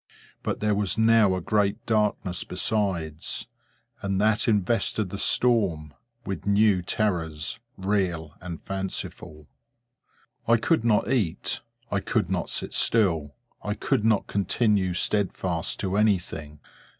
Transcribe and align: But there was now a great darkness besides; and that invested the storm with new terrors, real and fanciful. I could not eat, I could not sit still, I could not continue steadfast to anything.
But 0.41 0.61
there 0.61 0.73
was 0.73 0.97
now 0.97 1.35
a 1.35 1.41
great 1.41 1.85
darkness 1.85 2.43
besides; 2.43 3.45
and 4.01 4.19
that 4.19 4.47
invested 4.47 5.11
the 5.11 5.19
storm 5.19 5.93
with 6.25 6.47
new 6.47 6.81
terrors, 6.81 7.59
real 7.77 8.33
and 8.41 8.59
fanciful. 8.63 9.47
I 10.47 10.57
could 10.57 10.83
not 10.83 11.07
eat, 11.13 11.61
I 11.91 11.99
could 11.99 12.31
not 12.31 12.49
sit 12.49 12.73
still, 12.73 13.35
I 13.61 13.75
could 13.75 14.03
not 14.03 14.25
continue 14.25 14.95
steadfast 14.95 15.79
to 15.81 15.95
anything. 15.97 16.61